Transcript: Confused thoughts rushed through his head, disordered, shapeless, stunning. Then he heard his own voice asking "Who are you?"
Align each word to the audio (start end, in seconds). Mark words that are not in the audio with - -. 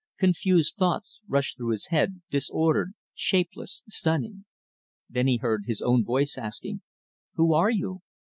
Confused 0.17 0.77
thoughts 0.79 1.19
rushed 1.27 1.57
through 1.57 1.69
his 1.69 1.89
head, 1.89 2.23
disordered, 2.31 2.93
shapeless, 3.13 3.83
stunning. 3.87 4.45
Then 5.07 5.27
he 5.27 5.37
heard 5.37 5.65
his 5.67 5.79
own 5.83 6.03
voice 6.03 6.39
asking 6.39 6.81
"Who 7.35 7.53
are 7.53 7.69
you?" 7.69 8.01